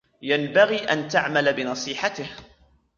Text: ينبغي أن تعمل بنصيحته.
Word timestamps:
ينبغي 0.21 0.77
أن 0.77 1.09
تعمل 1.09 1.53
بنصيحته. 1.53 2.29